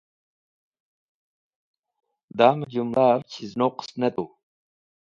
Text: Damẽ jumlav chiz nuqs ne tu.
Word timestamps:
Damẽ 2.37 2.69
jumlav 2.73 3.19
chiz 3.31 3.51
nuqs 3.59 3.87
ne 3.99 4.07
tu. 4.15 4.25